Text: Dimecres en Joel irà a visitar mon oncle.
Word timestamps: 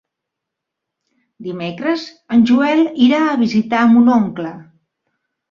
Dimecres 1.47 2.05
en 2.37 2.47
Joel 2.53 2.81
irà 3.09 3.21
a 3.27 3.37
visitar 3.43 3.85
mon 3.93 4.11
oncle. 4.19 4.57